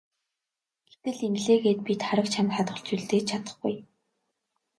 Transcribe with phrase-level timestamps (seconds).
[1.03, 3.75] Гэтэл ингэлээ гээд би Тараг чамд хадгалж үлдээж чадахгүй.